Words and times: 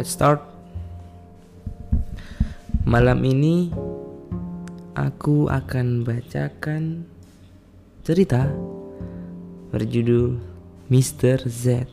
Let's 0.00 0.16
start. 0.16 0.40
Malam 2.88 3.20
ini 3.20 3.68
aku 4.96 5.52
akan 5.52 6.08
bacakan 6.08 7.04
cerita 8.00 8.48
berjudul 9.68 10.40
Mr. 10.88 11.44
Z. 11.44 11.84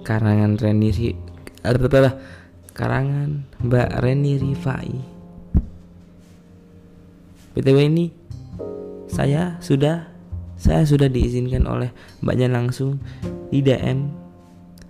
Karangan 0.00 0.56
Reni 0.56 1.12
karangan 2.72 3.44
Mbak 3.60 3.90
Reni 4.00 4.40
Rifai. 4.40 4.96
BTW 7.52 7.76
ini 7.76 8.08
saya 9.04 9.60
sudah 9.60 10.08
saya 10.56 10.80
sudah 10.80 11.12
diizinkan 11.12 11.68
oleh 11.68 11.92
mbaknya 12.24 12.48
langsung 12.48 12.96
di 13.52 13.60
DM. 13.60 14.29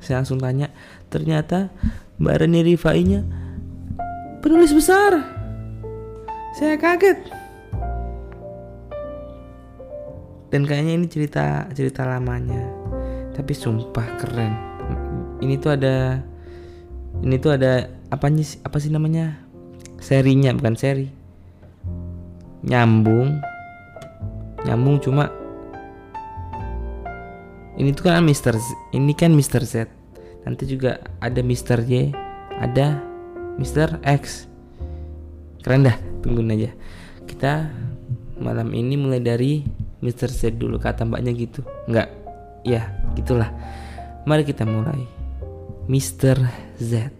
Saya 0.00 0.24
langsung 0.24 0.40
tanya, 0.40 0.72
ternyata 1.12 1.68
Mbak 2.16 2.36
Reni 2.40 2.60
Rifai-nya 2.64 3.20
penulis 4.40 4.72
besar. 4.72 5.20
Saya 6.56 6.80
kaget. 6.80 7.20
Dan 10.50 10.66
kayaknya 10.66 10.92
ini 10.98 11.06
cerita 11.06 11.70
cerita 11.76 12.02
lamanya. 12.08 12.64
Tapi 13.36 13.52
sumpah 13.54 14.18
keren. 14.18 14.52
Ini 15.38 15.54
tuh 15.62 15.78
ada 15.78 16.18
ini 17.22 17.36
tuh 17.38 17.54
ada 17.54 17.86
apa 18.10 18.26
sih 18.40 18.58
apa 18.66 18.76
sih 18.82 18.90
namanya? 18.90 19.38
Serinya 20.02 20.50
bukan 20.56 20.74
seri. 20.74 21.06
Nyambung. 22.66 23.38
Nyambung 24.66 25.00
cuma 25.00 25.30
ini 27.80 27.96
tuh 27.96 28.12
kan 28.12 28.20
Mr. 28.20 28.60
Z, 28.60 28.66
ini 28.92 29.16
kan 29.16 29.32
Mr. 29.32 29.64
Z. 29.64 29.88
Nanti 30.44 30.64
juga 30.64 31.00
ada 31.20 31.40
Mr. 31.44 31.84
Y, 31.84 32.12
ada 32.60 33.00
Mr. 33.60 34.00
X. 34.04 34.48
Keren 35.60 35.84
dah, 35.84 35.96
tungguin 36.24 36.54
aja. 36.56 36.70
Kita 37.28 37.68
malam 38.40 38.72
ini 38.72 38.96
mulai 38.96 39.20
dari 39.20 39.60
Mr. 40.00 40.32
Z 40.32 40.56
dulu 40.56 40.80
kata 40.80 41.04
mbaknya 41.04 41.36
gitu. 41.36 41.60
Enggak. 41.84 42.08
Ya, 42.64 42.88
gitulah. 43.16 43.52
Mari 44.24 44.48
kita 44.48 44.64
mulai. 44.64 45.04
Mr. 45.88 46.40
Z. 46.80 47.12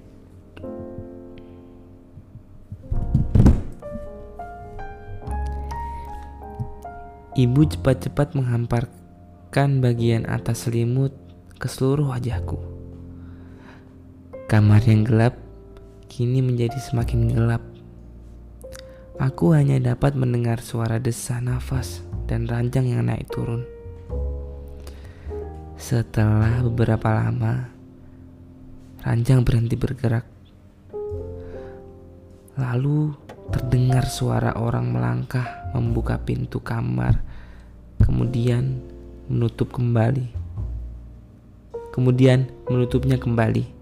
Ibu 7.40 7.62
cepat-cepat 7.72 8.36
menghamparkan 8.36 9.80
bagian 9.80 10.28
atas 10.28 10.68
selimut 10.68 11.14
ke 11.56 11.68
seluruh 11.68 12.12
wajahku. 12.12 12.79
Kamar 14.50 14.82
yang 14.82 15.06
gelap 15.06 15.38
kini 16.10 16.42
menjadi 16.42 16.74
semakin 16.74 17.30
gelap. 17.30 17.62
Aku 19.14 19.54
hanya 19.54 19.78
dapat 19.78 20.18
mendengar 20.18 20.58
suara 20.58 20.98
desah 20.98 21.38
nafas 21.38 22.02
dan 22.26 22.50
ranjang 22.50 22.90
yang 22.90 23.06
naik 23.06 23.30
turun. 23.30 23.62
Setelah 25.78 26.66
beberapa 26.66 27.14
lama, 27.14 27.70
ranjang 29.06 29.46
berhenti 29.46 29.78
bergerak. 29.78 30.26
Lalu 32.58 33.14
terdengar 33.54 34.10
suara 34.10 34.58
orang 34.58 34.90
melangkah 34.90 35.70
membuka 35.78 36.18
pintu 36.18 36.58
kamar, 36.58 37.22
kemudian 38.02 38.82
menutup 39.30 39.70
kembali. 39.70 40.26
Kemudian 41.94 42.50
menutupnya 42.66 43.14
kembali. 43.14 43.79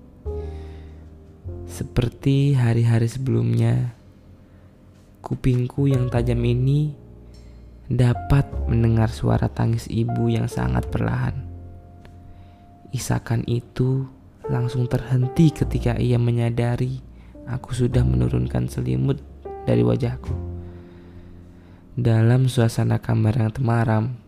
Seperti 1.79 2.59
hari-hari 2.59 3.07
sebelumnya, 3.07 3.95
kupingku 5.23 5.87
yang 5.87 6.11
tajam 6.11 6.43
ini 6.43 6.91
dapat 7.87 8.51
mendengar 8.67 9.07
suara 9.15 9.47
tangis 9.47 9.87
ibu 9.87 10.27
yang 10.27 10.51
sangat 10.51 10.91
perlahan. 10.91 11.39
Isakan 12.91 13.47
itu 13.47 14.11
langsung 14.51 14.91
terhenti 14.91 15.55
ketika 15.55 15.95
ia 15.95 16.19
menyadari 16.19 16.99
aku 17.47 17.71
sudah 17.71 18.03
menurunkan 18.03 18.67
selimut 18.67 19.23
dari 19.63 19.87
wajahku. 19.87 20.35
Dalam 21.95 22.51
suasana 22.51 22.99
kamar 22.99 23.39
yang 23.39 23.55
temaram, 23.55 24.19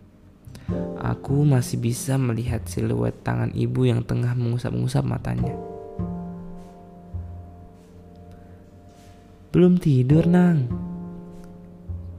aku 1.03 1.43
masih 1.43 1.83
bisa 1.83 2.15
melihat 2.15 2.63
siluet 2.71 3.27
tangan 3.27 3.51
ibu 3.59 3.91
yang 3.91 4.07
tengah 4.07 4.39
mengusap-ngusap 4.39 5.03
matanya. 5.03 5.70
Belum 9.51 9.75
tidur, 9.83 10.31
Nang. 10.31 10.71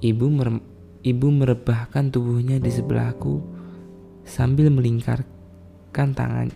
Ibu 0.04 0.26
mere 0.28 0.60
ibu 1.02 1.28
merebahkan 1.32 2.12
tubuhnya 2.12 2.60
di 2.60 2.70
sebelahku 2.70 3.42
sambil 4.28 4.70
melingkarkan 4.70 6.14
tangan 6.14 6.50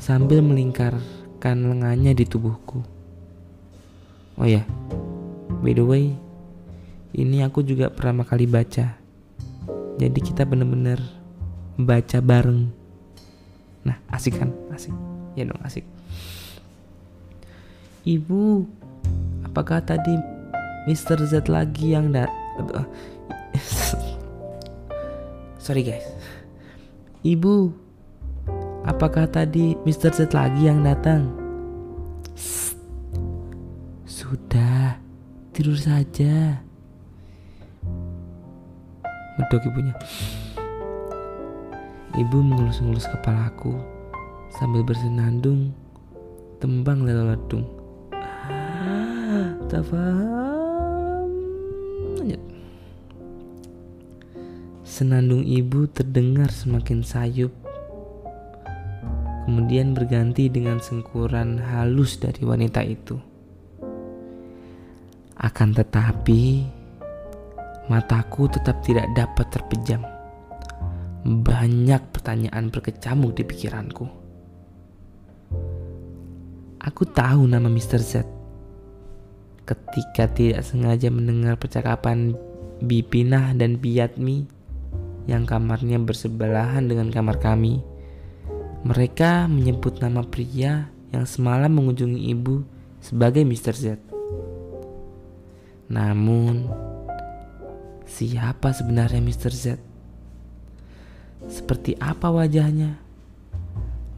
sambil 0.00 0.40
melingkarkan 0.40 1.56
lengannya 1.68 2.16
di 2.16 2.24
tubuhku. 2.24 2.80
Oh 4.40 4.48
ya, 4.48 4.64
by 5.60 5.76
the 5.76 5.84
way, 5.84 6.16
ini 7.12 7.44
aku 7.44 7.60
juga 7.60 7.92
pertama 7.92 8.24
kali 8.24 8.48
baca. 8.48 8.96
Jadi 10.00 10.20
kita 10.24 10.48
bener-bener 10.48 10.96
baca 11.76 12.18
bareng. 12.24 12.72
Nah, 13.84 14.00
asik 14.08 14.40
kan? 14.40 14.48
Asik. 14.72 14.96
Ya 15.36 15.44
dong, 15.44 15.60
asik. 15.60 15.84
Ibu, 18.08 18.64
Apakah 19.50 19.82
tadi 19.82 20.14
Mr. 20.86 21.18
Z 21.26 21.50
lagi 21.50 21.90
yang 21.90 22.14
dat 22.14 22.30
Sorry 25.58 25.82
guys. 25.82 26.06
Ibu, 27.26 27.74
apakah 28.86 29.26
tadi 29.26 29.74
Mr. 29.82 30.14
Z 30.14 30.30
lagi 30.38 30.70
yang 30.70 30.86
datang? 30.86 31.34
Sudah, 34.06 35.02
tidur 35.50 35.74
saja. 35.74 36.62
Medok 39.34 39.66
ibunya. 39.66 39.94
Ibu 42.14 42.38
mengelus-ngelus 42.38 43.10
kepalaku 43.18 43.74
sambil 44.62 44.86
bersenandung 44.86 45.74
tembang 46.62 47.02
leledung 47.02 47.79
tak 49.70 49.86
paham 49.86 51.30
lanjut. 52.18 52.42
Senandung 54.82 55.46
ibu 55.46 55.86
terdengar 55.86 56.50
semakin 56.50 57.06
sayup 57.06 57.54
kemudian 59.46 59.94
berganti 59.94 60.50
dengan 60.50 60.82
sengkuran 60.82 61.62
halus 61.62 62.18
dari 62.18 62.42
wanita 62.42 62.82
itu. 62.82 63.14
Akan 65.38 65.70
tetapi 65.70 66.66
mataku 67.86 68.50
tetap 68.50 68.82
tidak 68.82 69.06
dapat 69.14 69.46
terpejam. 69.54 70.02
Banyak 71.22 72.10
pertanyaan 72.10 72.74
berkecamuk 72.74 73.38
di 73.38 73.46
pikiranku. 73.46 74.06
Aku 76.80 77.02
tahu 77.06 77.46
nama 77.46 77.70
Mr. 77.70 78.00
Z 78.00 78.39
ketika 79.70 80.26
tidak 80.26 80.66
sengaja 80.66 81.06
mendengar 81.14 81.54
percakapan 81.54 82.34
Bipinah 82.82 83.54
dan 83.54 83.78
Biatmi 83.78 84.50
yang 85.30 85.46
kamarnya 85.46 86.02
bersebelahan 86.02 86.90
dengan 86.90 87.14
kamar 87.14 87.38
kami. 87.38 87.78
Mereka 88.82 89.46
menyebut 89.46 90.02
nama 90.02 90.26
pria 90.26 90.90
yang 91.14 91.22
semalam 91.22 91.70
mengunjungi 91.70 92.32
ibu 92.34 92.66
sebagai 92.98 93.46
Mr. 93.46 93.74
Z. 93.76 93.86
Namun, 95.86 96.66
siapa 98.08 98.74
sebenarnya 98.74 99.22
Mr. 99.22 99.52
Z? 99.52 99.64
Seperti 101.46 101.94
apa 102.00 102.32
wajahnya? 102.32 102.98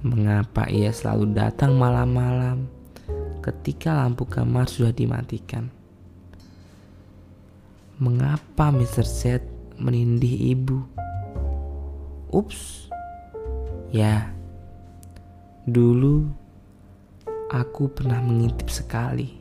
Mengapa 0.06 0.70
ia 0.70 0.94
selalu 0.94 1.34
datang 1.34 1.76
malam-malam? 1.76 2.81
Ketika 3.42 3.90
lampu 3.90 4.22
kamar 4.24 4.70
sudah 4.70 4.94
dimatikan. 4.94 5.66
Mengapa 7.98 8.70
Mr. 8.70 9.02
Z 9.02 9.42
menindih 9.82 10.54
ibu? 10.54 10.78
Ups. 12.30 12.86
Ya. 13.90 14.30
Dulu 15.66 16.30
aku 17.50 17.90
pernah 17.90 18.22
mengintip 18.22 18.70
sekali. 18.70 19.34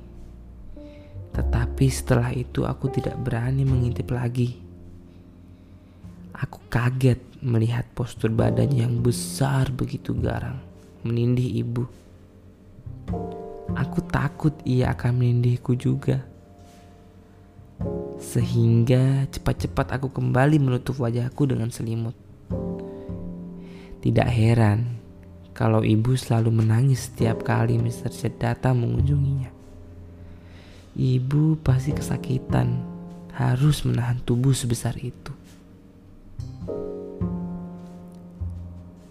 Tetapi 1.32 1.86
setelah 1.88 2.34
itu 2.36 2.68
aku 2.68 2.92
tidak 2.92 3.16
berani 3.22 3.64
mengintip 3.64 4.12
lagi. 4.12 4.60
Aku 6.36 6.58
kaget 6.68 7.22
melihat 7.46 7.86
postur 7.94 8.34
badannya 8.34 8.84
yang 8.84 9.00
besar 9.00 9.70
begitu 9.72 10.12
garang 10.18 10.60
menindih 11.02 11.66
ibu. 11.66 11.84
Aku 13.76 14.04
takut 14.04 14.52
ia 14.68 14.92
akan 14.92 15.22
menindihku 15.22 15.76
juga. 15.76 16.24
Sehingga 18.22 19.26
cepat-cepat 19.32 19.98
aku 19.98 20.14
kembali 20.14 20.62
menutup 20.62 21.00
wajahku 21.02 21.50
dengan 21.50 21.74
selimut. 21.74 22.14
Tidak 24.02 24.30
heran 24.30 25.02
kalau 25.54 25.86
ibu 25.86 26.18
selalu 26.18 26.64
menangis 26.64 27.10
setiap 27.10 27.46
kali 27.46 27.78
Mr. 27.78 28.10
Datang 28.38 28.82
mengunjunginya. 28.82 29.54
Ibu 30.98 31.62
pasti 31.64 31.96
kesakitan 31.96 32.82
harus 33.32 33.88
menahan 33.88 34.20
tubuh 34.22 34.52
sebesar 34.52 34.98
itu. 35.00 35.32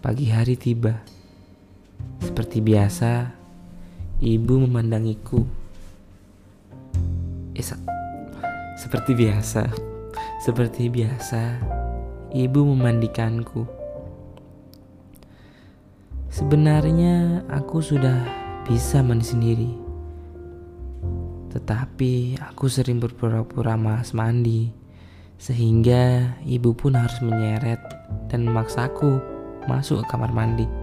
Pagi 0.01 0.27
hari 0.29 0.57
tiba. 0.57 1.01
Seperti 2.21 2.61
biasa, 2.61 3.40
Ibu 4.21 4.69
memandangiku. 4.69 5.41
Eh, 7.57 7.65
seperti 8.77 9.17
biasa, 9.17 9.65
seperti 10.45 10.93
biasa, 10.93 11.57
ibu 12.29 12.61
memandikanku. 12.61 13.65
Sebenarnya 16.29 17.41
aku 17.49 17.81
sudah 17.81 18.21
bisa 18.69 19.01
mandi 19.01 19.25
sendiri. 19.25 19.71
Tetapi 21.49 22.37
aku 22.45 22.69
sering 22.69 23.01
berpura-pura 23.01 23.73
malas 23.73 24.13
mandi 24.13 24.69
sehingga 25.41 26.37
ibu 26.45 26.77
pun 26.77 26.93
harus 26.93 27.17
menyeret 27.25 27.81
dan 28.29 28.45
memaksaku 28.45 29.17
masuk 29.65 30.05
ke 30.05 30.13
kamar 30.13 30.29
mandi 30.29 30.80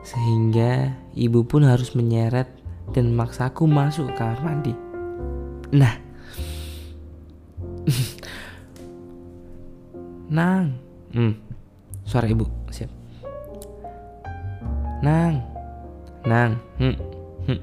sehingga 0.00 0.96
ibu 1.12 1.44
pun 1.44 1.64
harus 1.68 1.92
menyeret 1.92 2.48
dan 2.90 3.12
memaksaku 3.12 3.68
masuk 3.68 4.10
ke 4.10 4.14
kamar 4.18 4.40
mandi. 4.42 4.74
Nah, 5.70 5.94
Nang, 10.30 10.78
hmm, 11.10 11.34
suara 12.06 12.30
ibu, 12.30 12.46
siap. 12.70 12.86
Nang, 15.02 15.42
Nang, 16.22 16.54
hmm, 16.78 16.96
hmm. 17.50 17.60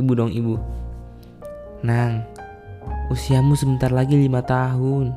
Ibu 0.00 0.12
dong 0.16 0.32
ibu. 0.32 0.56
Nang, 1.84 2.24
usiamu 3.12 3.52
sebentar 3.52 3.92
lagi 3.92 4.16
lima 4.16 4.40
tahun. 4.40 5.12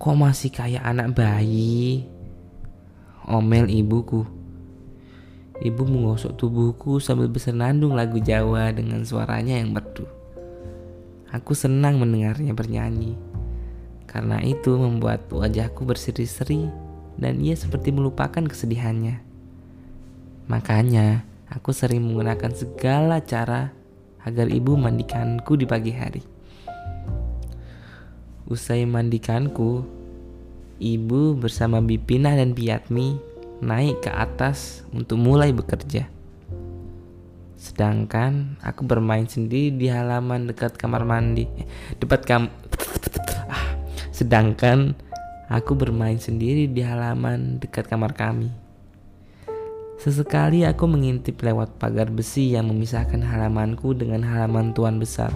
Kok 0.00 0.16
masih 0.18 0.50
kayak 0.50 0.82
anak 0.82 1.14
bayi? 1.14 2.13
Omel 3.28 3.68
ibuku. 3.68 4.24
Ibu 5.54 5.82
menggosok 5.86 6.34
tubuhku 6.34 6.98
sambil 6.98 7.30
bersenandung 7.30 7.94
lagu 7.94 8.18
Jawa 8.18 8.74
dengan 8.74 9.06
suaranya 9.06 9.54
yang 9.54 9.70
merdu. 9.70 10.04
Aku 11.30 11.54
senang 11.54 11.98
mendengarnya 11.98 12.54
bernyanyi. 12.54 13.14
Karena 14.06 14.38
itu 14.42 14.78
membuat 14.78 15.26
wajahku 15.30 15.82
berseri-seri 15.82 16.70
dan 17.18 17.42
ia 17.42 17.54
seperti 17.58 17.90
melupakan 17.90 18.42
kesedihannya. 18.46 19.18
Makanya 20.46 21.26
aku 21.50 21.74
sering 21.74 22.02
menggunakan 22.02 22.52
segala 22.54 23.22
cara 23.22 23.74
agar 24.22 24.46
ibu 24.50 24.76
mandikanku 24.78 25.58
di 25.58 25.66
pagi 25.66 25.92
hari. 25.94 26.22
Usai 28.44 28.84
mandikanku, 28.84 30.03
ibu 30.82 31.38
bersama 31.38 31.78
Bipina 31.78 32.34
dan 32.34 32.54
Piatmi 32.54 33.18
naik 33.64 34.04
ke 34.06 34.10
atas 34.10 34.82
untuk 34.90 35.20
mulai 35.20 35.54
bekerja. 35.54 36.10
Sedangkan 37.56 38.60
aku 38.60 38.84
bermain 38.84 39.24
sendiri 39.24 39.72
di 39.72 39.88
halaman 39.88 40.50
dekat 40.50 40.76
kamar 40.76 41.08
mandi. 41.08 41.48
Eh, 41.56 41.66
dekat 41.96 42.28
kam 42.28 42.52
ah, 43.48 43.66
sedangkan 44.12 44.92
aku 45.48 45.72
bermain 45.72 46.20
sendiri 46.20 46.68
di 46.68 46.84
halaman 46.84 47.56
dekat 47.62 47.88
kamar 47.88 48.12
kami. 48.12 48.52
Sesekali 49.96 50.68
aku 50.68 50.84
mengintip 50.84 51.40
lewat 51.40 51.80
pagar 51.80 52.12
besi 52.12 52.52
yang 52.52 52.68
memisahkan 52.68 53.24
halamanku 53.24 53.96
dengan 53.96 54.20
halaman 54.20 54.76
tuan 54.76 55.00
besar. 55.00 55.32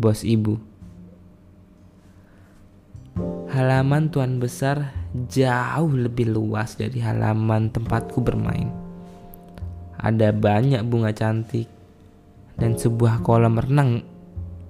Bos 0.00 0.24
ibu. 0.24 0.69
Halaman 3.50 4.14
tuan 4.14 4.38
besar 4.38 4.94
jauh 5.26 5.90
lebih 5.90 6.30
luas 6.30 6.78
dari 6.78 7.02
halaman 7.02 7.66
tempatku 7.74 8.22
bermain. 8.22 8.70
Ada 9.98 10.30
banyak 10.30 10.86
bunga 10.86 11.10
cantik 11.10 11.66
dan 12.54 12.78
sebuah 12.78 13.26
kolam 13.26 13.58
renang 13.58 14.06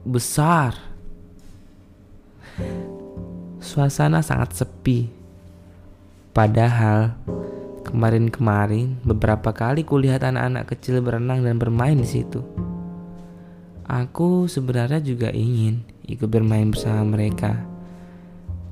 besar. 0.08 0.80
Suasana 3.60 4.24
sangat 4.24 4.56
sepi. 4.56 5.12
Padahal 6.32 7.20
kemarin-kemarin 7.84 8.96
beberapa 9.04 9.52
kali 9.52 9.84
kulihat 9.84 10.24
anak-anak 10.24 10.72
kecil 10.72 11.04
berenang 11.04 11.44
dan 11.44 11.60
bermain 11.60 12.00
di 12.00 12.08
situ. 12.08 12.40
Aku 13.84 14.48
sebenarnya 14.48 15.04
juga 15.04 15.28
ingin 15.36 15.84
ikut 16.08 16.32
bermain 16.32 16.72
bersama 16.72 17.04
mereka 17.04 17.69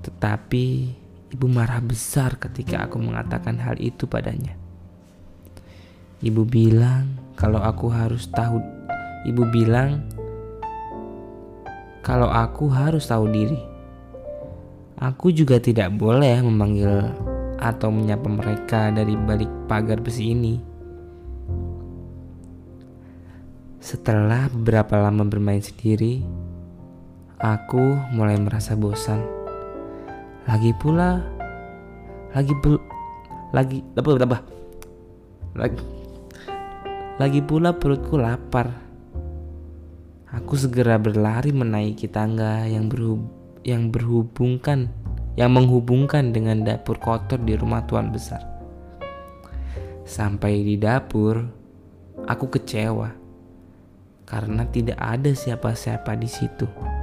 tetapi 0.08 0.96
ibu 1.28 1.46
marah 1.52 1.84
besar 1.84 2.40
ketika 2.40 2.88
aku 2.88 2.96
mengatakan 2.96 3.60
hal 3.60 3.76
itu 3.76 4.08
padanya. 4.08 4.56
Ibu 6.24 6.48
bilang 6.48 7.20
kalau 7.36 7.60
aku 7.60 7.92
harus 7.92 8.26
tahu 8.32 8.58
Ibu 9.26 9.50
bilang 9.50 10.06
kalau 12.06 12.30
aku 12.30 12.70
harus 12.70 13.04
tahu 13.04 13.26
diri. 13.28 13.60
Aku 14.98 15.34
juga 15.34 15.60
tidak 15.60 15.92
boleh 15.94 16.38
memanggil 16.42 17.12
atau 17.58 17.90
menyapa 17.90 18.24
mereka 18.30 18.94
dari 18.94 19.14
balik 19.18 19.50
pagar 19.66 20.00
besi 20.00 20.32
ini. 20.32 20.54
Setelah 23.82 24.48
beberapa 24.48 24.96
lama 24.96 25.26
bermain 25.26 25.62
sendiri, 25.62 26.22
aku 27.36 27.98
mulai 28.14 28.38
merasa 28.38 28.74
bosan. 28.78 29.37
Lagi 30.48 30.72
pula 30.72 31.20
lagi 32.32 32.56
pul 32.64 32.80
lagi 33.52 33.84
apa 34.00 34.08
apa 34.16 34.38
lagi 35.52 35.84
lagi 37.20 37.40
pula 37.44 37.76
perutku 37.76 38.16
lapar. 38.16 38.72
Aku 40.32 40.56
segera 40.56 40.96
berlari 40.96 41.52
menaiki 41.52 42.08
tangga 42.08 42.64
yang 42.64 42.88
berhub 42.88 43.28
yang 43.60 43.92
berhubungkan 43.92 44.88
yang 45.36 45.52
menghubungkan 45.52 46.32
dengan 46.32 46.64
dapur 46.64 46.96
kotor 46.96 47.36
di 47.44 47.52
rumah 47.52 47.84
tuan 47.84 48.08
besar. 48.08 48.40
Sampai 50.08 50.64
di 50.64 50.80
dapur, 50.80 51.44
aku 52.24 52.48
kecewa 52.56 53.12
karena 54.24 54.64
tidak 54.72 54.96
ada 54.96 55.28
siapa-siapa 55.28 56.16
di 56.16 56.28
situ. 56.32 56.97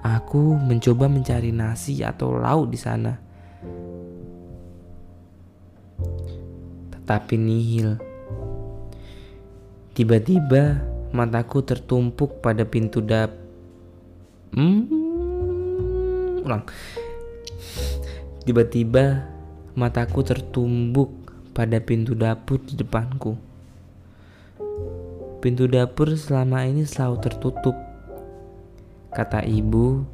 Aku 0.00 0.56
mencoba 0.56 1.12
mencari 1.12 1.52
nasi 1.52 2.00
atau 2.00 2.40
lauk 2.40 2.72
di 2.72 2.78
sana. 2.80 3.20
Tetapi 6.96 7.34
nihil. 7.36 8.00
Tiba-tiba 9.92 10.80
mataku 11.12 11.60
tertumpuk 11.60 12.40
pada 12.40 12.64
pintu 12.64 13.04
dap. 13.04 13.28
Hmm, 14.56 14.88
ulang. 16.48 16.64
Tiba-tiba 18.48 19.28
mataku 19.76 20.24
tertumbuk 20.24 21.12
pada 21.52 21.76
pintu 21.76 22.16
dapur 22.16 22.56
di 22.64 22.72
depanku. 22.72 23.36
Pintu 25.44 25.68
dapur 25.68 26.16
selama 26.16 26.64
ini 26.64 26.88
selalu 26.88 27.16
tertutup 27.20 27.89
Kata 29.10 29.42
ibu, 29.42 30.06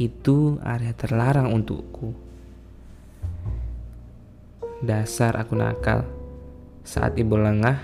itu 0.00 0.56
area 0.64 0.96
terlarang 0.96 1.52
untukku. 1.52 2.16
Dasar 4.80 5.36
aku 5.36 5.52
nakal. 5.52 6.08
Saat 6.82 7.20
ibu 7.20 7.36
lengah, 7.38 7.78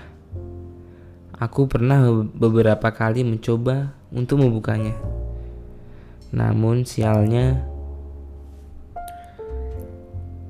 aku 1.37 1.69
pernah 1.69 2.03
beberapa 2.33 2.89
kali 2.91 3.23
mencoba 3.23 3.95
untuk 4.09 4.41
membukanya. 4.41 4.97
Namun 6.35 6.83
sialnya, 6.83 7.63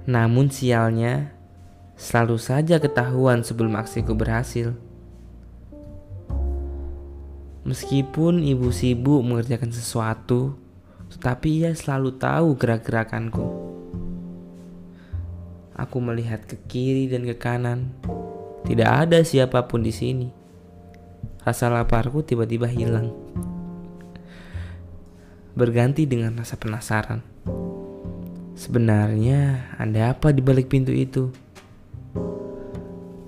namun 0.10 0.50
sialnya 0.50 1.36
selalu 2.00 2.41
saja 2.41 2.82
ketahuan 2.82 3.46
sebelum 3.46 3.77
aksiku 3.77 4.18
berhasil. 4.18 4.74
Meskipun 7.70 8.42
ibu 8.42 8.74
sibuk 8.74 9.22
mengerjakan 9.22 9.70
sesuatu, 9.70 10.58
tetapi 11.14 11.62
ia 11.62 11.72
selalu 11.78 12.18
tahu 12.18 12.58
gerak-gerakanku. 12.58 13.46
Aku 15.78 16.02
melihat 16.02 16.50
ke 16.50 16.58
kiri 16.66 17.06
dan 17.06 17.30
ke 17.30 17.38
kanan. 17.38 17.94
Tidak 18.66 18.90
ada 18.90 19.22
siapa 19.22 19.70
pun 19.70 19.86
di 19.86 19.94
sini. 19.94 20.34
Rasa 21.46 21.70
laparku 21.70 22.26
tiba-tiba 22.26 22.66
hilang. 22.66 23.14
Berganti 25.54 26.10
dengan 26.10 26.42
rasa 26.42 26.58
penasaran. 26.58 27.22
Sebenarnya 28.58 29.70
ada 29.78 30.18
apa 30.18 30.34
di 30.34 30.42
balik 30.42 30.74
pintu 30.74 30.90
itu? 30.90 31.30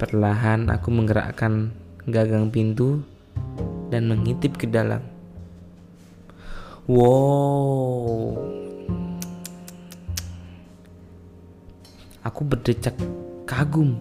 Perlahan 0.02 0.66
aku 0.74 0.90
menggerakkan 0.90 1.78
gagang 2.10 2.50
pintu 2.50 3.06
dan 3.92 4.08
mengintip 4.08 4.56
ke 4.56 4.66
dalam. 4.66 5.04
Wow. 6.88 8.40
Aku 12.26 12.42
berdecak 12.48 12.96
kagum. 13.44 14.00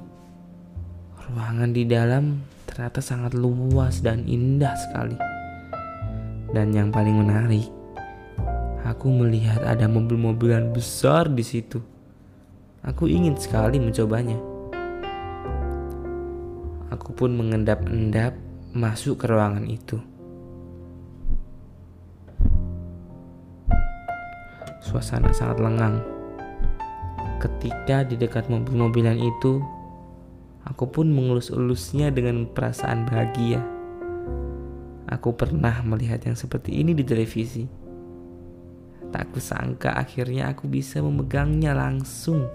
Ruangan 1.29 1.75
di 1.75 1.85
dalam 1.85 2.41
ternyata 2.65 3.03
sangat 3.03 3.35
luas 3.37 4.01
dan 4.01 4.25
indah 4.25 4.73
sekali. 4.89 5.19
Dan 6.51 6.75
yang 6.75 6.91
paling 6.91 7.15
menarik, 7.15 7.67
Aku 8.91 9.07
melihat 9.07 9.63
ada 9.63 9.87
mobil-mobilan 9.87 10.75
besar 10.75 11.31
di 11.31 11.45
situ. 11.47 11.79
Aku 12.83 13.07
ingin 13.07 13.39
sekali 13.39 13.79
mencobanya. 13.79 14.35
Aku 16.91 17.15
pun 17.15 17.37
mengendap-endap 17.39 18.35
masuk 18.71 19.21
ke 19.21 19.27
ruangan 19.27 19.67
itu. 19.67 19.99
Suasana 24.81 25.35
sangat 25.35 25.59
lengang. 25.59 26.03
Ketika 27.43 28.07
di 28.07 28.15
dekat 28.15 28.47
mobil-mobilan 28.47 29.17
itu, 29.17 29.59
aku 30.63 30.87
pun 30.87 31.11
mengelus-elusnya 31.11 32.15
dengan 32.15 32.47
perasaan 32.47 33.09
bahagia. 33.09 33.63
Aku 35.11 35.35
pernah 35.35 35.83
melihat 35.83 36.23
yang 36.23 36.39
seperti 36.39 36.79
ini 36.79 36.95
di 36.95 37.03
televisi 37.03 37.81
Tak 39.11 39.35
kusangka 39.35 39.99
akhirnya 39.99 40.55
aku 40.55 40.71
bisa 40.71 41.03
memegangnya 41.03 41.75
langsung. 41.75 42.47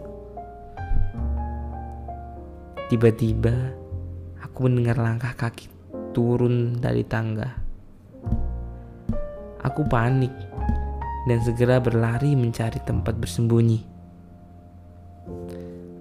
Tiba-tiba 2.87 3.75
aku 4.39 4.71
mendengar 4.71 4.95
langkah 4.95 5.35
kaki 5.35 5.74
turun 6.15 6.79
dari 6.79 7.03
tangga. 7.03 7.51
Aku 9.59 9.83
panik 9.91 10.31
dan 11.27 11.43
segera 11.43 11.83
berlari 11.83 12.39
mencari 12.39 12.79
tempat 12.79 13.19
bersembunyi. 13.19 13.83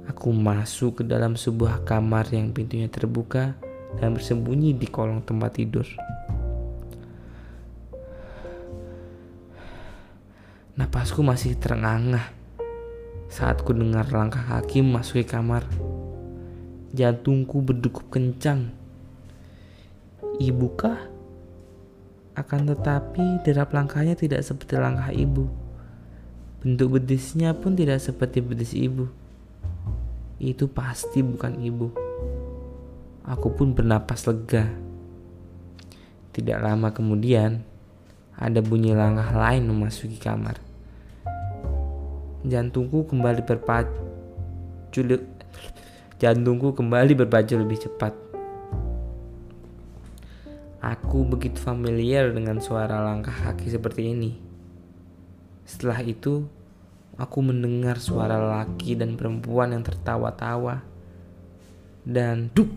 Aku 0.06 0.30
masuk 0.30 1.02
ke 1.02 1.02
dalam 1.02 1.34
sebuah 1.34 1.82
kamar 1.82 2.30
yang 2.30 2.54
pintunya 2.54 2.86
terbuka 2.86 3.58
dan 3.98 4.14
bersembunyi 4.14 4.78
di 4.78 4.86
kolong 4.86 5.26
tempat 5.26 5.58
tidur. 5.58 5.88
Napasku 10.78 11.26
masih 11.26 11.58
terengah 11.58 12.30
saat 13.26 13.66
ku 13.66 13.74
dengar 13.74 14.06
langkah 14.14 14.46
kaki 14.46 14.78
memasuki 14.86 15.26
kamar. 15.26 15.66
Jantungku 16.94 17.58
berdegup 17.58 18.06
kencang. 18.06 18.83
Ibukah? 20.42 20.98
Akan 22.34 22.66
tetapi 22.66 23.46
derap 23.46 23.70
langkahnya 23.70 24.18
tidak 24.18 24.42
seperti 24.42 24.74
langkah 24.74 25.14
ibu. 25.14 25.46
Bentuk 26.58 26.98
bedisnya 26.98 27.54
pun 27.54 27.78
tidak 27.78 28.02
seperti 28.02 28.42
bedis 28.42 28.74
ibu. 28.74 29.06
Itu 30.42 30.66
pasti 30.66 31.22
bukan 31.22 31.62
ibu. 31.62 31.94
Aku 33.22 33.54
pun 33.54 33.78
bernapas 33.78 34.26
lega. 34.26 34.66
Tidak 36.34 36.58
lama 36.58 36.90
kemudian, 36.90 37.62
ada 38.34 38.58
bunyi 38.58 38.90
langkah 38.90 39.30
lain 39.30 39.70
memasuki 39.70 40.18
kamar. 40.18 40.58
Jantungku 42.42 43.06
kembali 43.06 43.46
berpacu 43.46 44.02
Jantungku 46.18 46.74
kembali 46.74 47.14
berpacu 47.14 47.54
lebih 47.54 47.86
cepat. 47.86 48.23
Aku 50.84 51.24
begitu 51.24 51.56
familiar 51.64 52.28
dengan 52.28 52.60
suara 52.60 53.00
langkah 53.00 53.32
kaki 53.32 53.72
seperti 53.72 54.12
ini. 54.12 54.36
Setelah 55.64 56.04
itu, 56.04 56.44
aku 57.16 57.40
mendengar 57.40 57.96
suara 57.96 58.36
laki 58.36 58.92
dan 58.92 59.16
perempuan 59.16 59.72
yang 59.72 59.80
tertawa-tawa. 59.80 60.84
Dan 62.04 62.52
duk! 62.52 62.68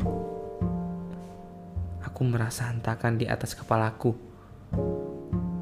Aku 2.00 2.24
merasa 2.24 2.72
hentakan 2.72 3.20
di 3.20 3.28
atas 3.28 3.52
kepalaku. 3.52 4.16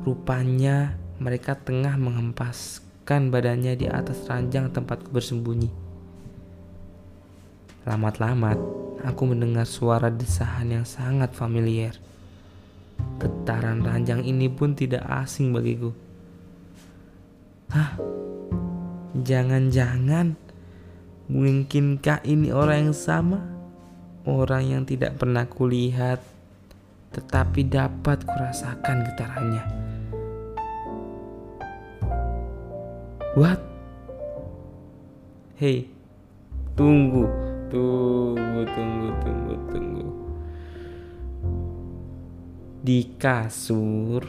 Rupanya 0.05 1.01
mereka 1.17 1.57
tengah 1.57 1.97
menghempaskan 1.97 3.33
badannya 3.33 3.73
di 3.73 3.89
atas 3.89 4.21
ranjang 4.29 4.69
tempatku 4.69 5.09
bersembunyi. 5.09 5.73
Lamat-lamat, 7.89 8.61
aku 9.01 9.33
mendengar 9.33 9.65
suara 9.65 10.13
desahan 10.13 10.69
yang 10.69 10.85
sangat 10.85 11.33
familiar. 11.33 11.97
Getaran 13.25 13.81
ranjang 13.81 14.21
ini 14.21 14.45
pun 14.53 14.77
tidak 14.77 15.01
asing 15.09 15.49
bagiku. 15.49 15.89
Hah? 17.73 17.97
Jangan-jangan 19.17 20.37
mungkinkah 21.25 22.21
ini 22.21 22.53
orang 22.53 22.93
yang 22.93 22.93
sama? 22.93 23.41
Orang 24.29 24.69
yang 24.69 24.85
tidak 24.85 25.17
pernah 25.17 25.49
kulihat 25.49 26.21
tetapi 27.17 27.65
dapat 27.65 28.27
kurasakan 28.27 29.07
getarannya. 29.09 29.63
What? 33.39 33.59
Hei, 35.55 35.87
tunggu, 36.75 37.25
tunggu, 37.71 38.61
tunggu, 38.69 39.09
tunggu, 39.23 39.55
tunggu. 39.71 40.04
Di 42.85 43.17
kasur, 43.17 44.21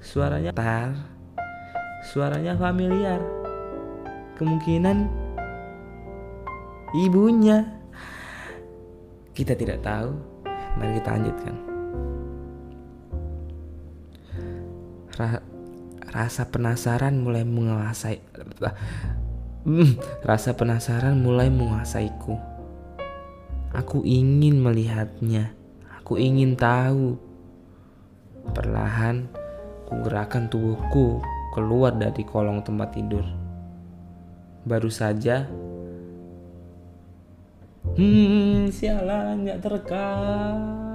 suaranya 0.00 0.56
tar, 0.56 0.96
suaranya 2.00 2.56
familiar. 2.56 3.20
Kemungkinan 4.40 5.04
ibunya. 6.96 7.60
Kita 9.36 9.52
tidak 9.52 9.84
tahu. 9.84 10.16
Mari 10.80 10.96
kita 10.96 11.10
lanjutkan. 11.12 11.54
Rasa 16.08 16.48
penasaran 16.48 17.20
mulai 17.20 17.44
menguasai 17.44 18.16
hmm, 19.66 19.92
Rasa 20.24 20.54
penasaran 20.54 21.18
mulai 21.18 21.50
menguasaiku 21.50 22.38
Aku 23.74 24.06
ingin 24.06 24.62
melihatnya 24.62 25.57
Aku 26.08 26.16
ingin 26.16 26.56
tahu. 26.56 27.20
Perlahan 28.56 29.28
ku 29.84 30.00
gerakan 30.00 30.48
tubuhku 30.48 31.20
keluar 31.52 31.92
dari 31.92 32.24
kolong 32.24 32.64
tempat 32.64 32.96
tidur. 32.96 33.28
Baru 34.64 34.88
saja 34.88 35.44
Hmm, 37.92 38.72
sialan 38.72 39.44
gak 39.44 39.60
terekam 39.60 40.87